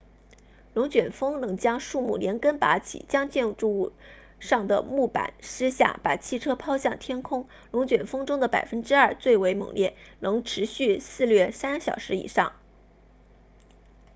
[0.73, 3.91] 龙卷风能将树木连根拔起将建筑物
[4.39, 12.53] 上的木板撕下把汽车抛向天空龙卷风中的百分之二最为猛烈能持续肆虐三小时以上